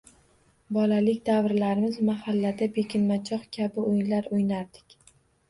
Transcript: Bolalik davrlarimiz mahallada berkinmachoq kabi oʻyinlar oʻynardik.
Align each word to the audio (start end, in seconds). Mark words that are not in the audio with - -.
Bolalik 0.77 1.19
davrlarimiz 1.29 1.99
mahallada 2.07 2.69
berkinmachoq 2.79 3.45
kabi 3.59 3.85
oʻyinlar 3.93 4.33
oʻynardik. 4.41 4.99